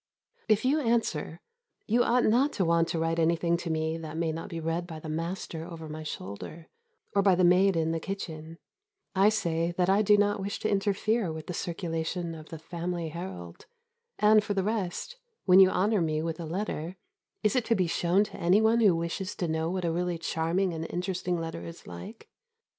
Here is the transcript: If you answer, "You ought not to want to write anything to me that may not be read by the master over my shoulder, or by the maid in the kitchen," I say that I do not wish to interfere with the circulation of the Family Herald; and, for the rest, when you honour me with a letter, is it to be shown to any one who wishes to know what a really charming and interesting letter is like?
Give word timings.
If 0.47 0.65
you 0.65 0.79
answer, 0.79 1.41
"You 1.85 2.01
ought 2.03 2.23
not 2.25 2.51
to 2.53 2.65
want 2.65 2.87
to 2.87 2.97
write 2.97 3.19
anything 3.19 3.55
to 3.57 3.69
me 3.69 3.99
that 3.99 4.17
may 4.17 4.31
not 4.31 4.49
be 4.49 4.59
read 4.59 4.87
by 4.87 4.99
the 4.99 5.07
master 5.09 5.63
over 5.63 5.87
my 5.87 6.01
shoulder, 6.01 6.69
or 7.13 7.21
by 7.21 7.35
the 7.35 7.43
maid 7.43 7.75
in 7.77 7.91
the 7.91 7.99
kitchen," 7.99 8.57
I 9.13 9.29
say 9.29 9.71
that 9.77 9.91
I 9.91 10.01
do 10.01 10.17
not 10.17 10.39
wish 10.39 10.57
to 10.61 10.67
interfere 10.71 11.31
with 11.31 11.45
the 11.45 11.53
circulation 11.53 12.33
of 12.33 12.49
the 12.49 12.57
Family 12.57 13.09
Herald; 13.09 13.67
and, 14.17 14.43
for 14.43 14.55
the 14.55 14.63
rest, 14.63 15.17
when 15.45 15.59
you 15.59 15.69
honour 15.69 16.01
me 16.01 16.23
with 16.23 16.39
a 16.39 16.45
letter, 16.45 16.95
is 17.43 17.55
it 17.55 17.65
to 17.65 17.75
be 17.75 17.85
shown 17.85 18.23
to 18.23 18.37
any 18.37 18.59
one 18.59 18.79
who 18.79 18.95
wishes 18.95 19.35
to 19.35 19.47
know 19.47 19.69
what 19.69 19.85
a 19.85 19.91
really 19.91 20.17
charming 20.17 20.73
and 20.73 20.87
interesting 20.89 21.39
letter 21.39 21.63
is 21.63 21.85
like? 21.85 22.27